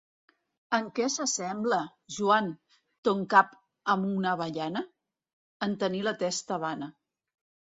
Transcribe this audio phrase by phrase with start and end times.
[0.75, 1.77] En què s'assembla,
[2.15, 2.49] Joan,
[3.09, 3.53] ton cap
[3.95, 4.83] a una avellana?
[4.87, 6.91] —En tenir la testa vana.